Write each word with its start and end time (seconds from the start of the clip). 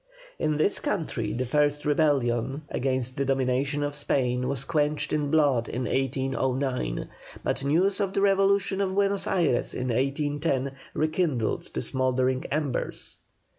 In 0.39 0.57
this 0.57 0.79
country 0.79 1.31
the 1.31 1.45
first 1.45 1.85
rebellion 1.85 2.63
against 2.71 3.17
the 3.17 3.25
domination 3.25 3.83
of 3.83 3.93
Spain 3.93 4.47
was 4.47 4.65
quenched 4.65 5.13
in 5.13 5.29
blood 5.29 5.69
in 5.69 5.83
1809, 5.83 7.07
but 7.43 7.63
news 7.63 7.99
of 7.99 8.11
the 8.13 8.21
revolution 8.21 8.81
of 8.81 8.95
Buenos 8.95 9.27
Ayres 9.27 9.75
in 9.75 9.89
1810 9.89 10.71
rekindled 10.95 11.71
the 11.75 11.83
smouldering 11.83 12.43
embers. 12.49 13.19